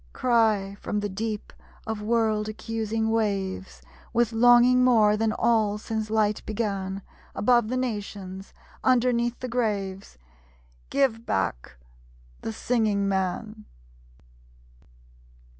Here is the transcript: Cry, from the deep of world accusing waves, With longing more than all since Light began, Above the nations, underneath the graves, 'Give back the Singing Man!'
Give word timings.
Cry, 0.13 0.75
from 0.81 0.99
the 1.01 1.09
deep 1.09 1.53
of 1.85 2.01
world 2.01 2.49
accusing 2.49 3.11
waves, 3.11 3.83
With 4.13 4.31
longing 4.31 4.83
more 4.83 5.15
than 5.15 5.31
all 5.31 5.77
since 5.77 6.09
Light 6.09 6.43
began, 6.43 7.03
Above 7.35 7.67
the 7.67 7.77
nations, 7.77 8.51
underneath 8.83 9.37
the 9.41 9.47
graves, 9.47 10.17
'Give 10.89 11.23
back 11.23 11.75
the 12.41 12.51
Singing 12.51 13.07
Man!' 13.07 13.65